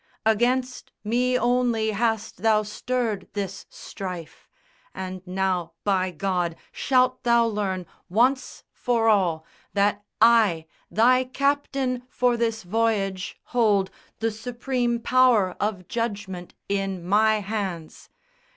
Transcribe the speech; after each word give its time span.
Against 0.25 0.91
me 1.03 1.37
only 1.37 1.91
hast 1.91 2.37
thou 2.37 2.63
stirred 2.63 3.27
this 3.33 3.67
strife; 3.69 4.49
And 4.95 5.21
now, 5.27 5.73
by 5.83 6.09
God, 6.09 6.55
shalt 6.71 7.21
thou 7.21 7.45
learn, 7.45 7.85
once 8.09 8.63
for 8.73 9.07
all, 9.07 9.45
That 9.73 10.03
I, 10.19 10.65
thy 10.89 11.25
captain 11.25 12.01
for 12.09 12.35
this 12.35 12.63
voyage, 12.63 13.37
hold 13.53 13.91
The 14.21 14.31
supreme 14.31 14.99
power 14.99 15.55
of 15.59 15.87
judgment 15.87 16.55
in 16.67 17.05
my 17.05 17.39
hands. 17.41 18.09